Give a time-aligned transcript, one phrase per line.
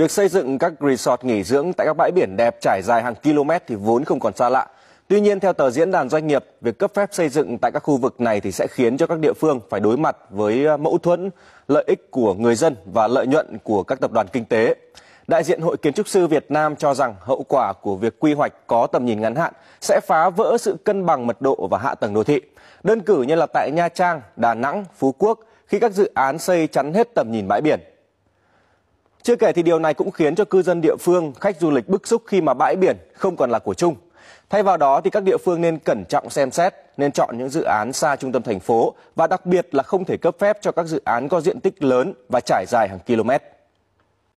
[0.00, 3.14] Việc xây dựng các resort nghỉ dưỡng tại các bãi biển đẹp trải dài hàng
[3.14, 4.66] km thì vốn không còn xa lạ.
[5.08, 7.82] Tuy nhiên, theo tờ diễn đàn doanh nghiệp, việc cấp phép xây dựng tại các
[7.82, 10.76] khu vực này thì sẽ khiến cho các địa phương phải đối mặt với ờ,
[10.76, 11.30] mâu thuẫn
[11.68, 14.74] lợi ích của người dân và lợi nhuận của các tập đoàn kinh tế.
[15.26, 18.34] Đại diện Hội Kiến trúc sư Việt Nam cho rằng hậu quả của việc quy
[18.34, 21.78] hoạch có tầm nhìn ngắn hạn sẽ phá vỡ sự cân bằng mật độ và
[21.78, 22.40] hạ tầng đô thị.
[22.82, 26.38] Đơn cử như là tại Nha Trang, Đà Nẵng, Phú Quốc khi các dự án
[26.38, 27.80] xây chắn hết tầm nhìn bãi biển.
[29.30, 31.88] Chưa kể thì điều này cũng khiến cho cư dân địa phương, khách du lịch
[31.88, 33.96] bức xúc khi mà bãi biển không còn là của chung.
[34.48, 37.48] Thay vào đó thì các địa phương nên cẩn trọng xem xét, nên chọn những
[37.48, 40.58] dự án xa trung tâm thành phố và đặc biệt là không thể cấp phép
[40.60, 43.30] cho các dự án có diện tích lớn và trải dài hàng km.